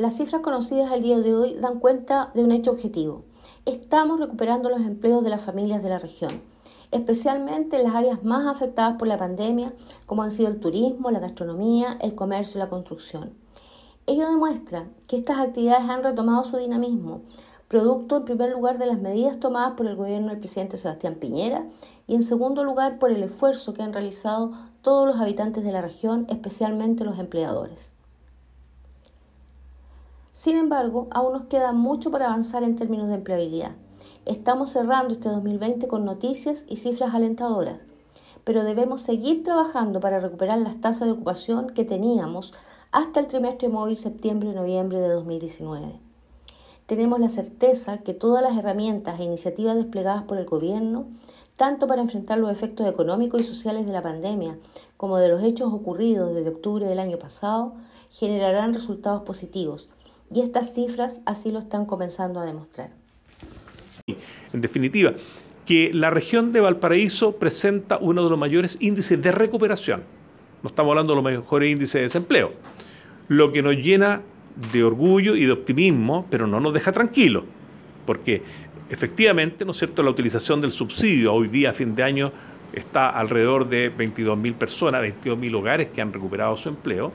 [0.00, 3.24] Las cifras conocidas al día de hoy dan cuenta de un hecho objetivo.
[3.66, 6.40] Estamos recuperando los empleos de las familias de la región,
[6.90, 9.74] especialmente en las áreas más afectadas por la pandemia,
[10.06, 13.34] como han sido el turismo, la gastronomía, el comercio y la construcción.
[14.06, 17.20] Ello demuestra que estas actividades han retomado su dinamismo,
[17.68, 21.66] producto en primer lugar de las medidas tomadas por el gobierno del presidente Sebastián Piñera
[22.06, 25.82] y en segundo lugar por el esfuerzo que han realizado todos los habitantes de la
[25.82, 27.92] región, especialmente los empleadores.
[30.40, 33.72] Sin embargo, aún nos queda mucho para avanzar en términos de empleabilidad.
[34.24, 37.80] Estamos cerrando este 2020 con noticias y cifras alentadoras,
[38.42, 42.54] pero debemos seguir trabajando para recuperar las tasas de ocupación que teníamos
[42.90, 46.00] hasta el trimestre móvil septiembre-noviembre de 2019.
[46.86, 51.04] Tenemos la certeza que todas las herramientas e iniciativas desplegadas por el Gobierno,
[51.56, 54.56] tanto para enfrentar los efectos económicos y sociales de la pandemia
[54.96, 57.74] como de los hechos ocurridos desde octubre del año pasado,
[58.08, 59.90] generarán resultados positivos
[60.32, 62.90] y estas cifras así lo están comenzando a demostrar.
[64.52, 65.12] En definitiva,
[65.66, 70.02] que la región de Valparaíso presenta uno de los mayores índices de recuperación.
[70.62, 72.50] No estamos hablando de los mejores índices de desempleo.
[73.28, 74.22] Lo que nos llena
[74.72, 77.44] de orgullo y de optimismo, pero no nos deja tranquilos,
[78.04, 78.42] porque
[78.88, 82.32] efectivamente, ¿no es cierto?, la utilización del subsidio hoy día, a fin de año,
[82.72, 87.12] está alrededor de 22.000 personas, 22.000 hogares que han recuperado su empleo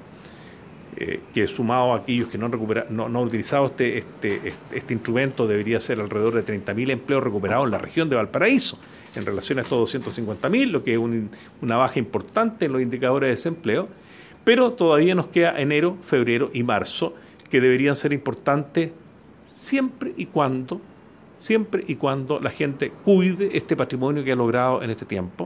[0.97, 2.51] eh, que sumado a aquellos que no han,
[2.89, 7.21] no, no han utilizado este, este, este, este, instrumento, debería ser alrededor de 30.000 empleos
[7.21, 8.79] recuperados en la región de Valparaíso,
[9.15, 10.99] en relación a estos 250.000, lo que es
[11.61, 13.89] una baja importante en los indicadores de desempleo,
[14.45, 17.13] pero todavía nos queda enero, febrero y marzo,
[17.49, 18.91] que deberían ser importantes
[19.45, 20.79] siempre y cuando
[21.37, 25.43] siempre y cuando la gente cuide este patrimonio que ha logrado en este tiempo.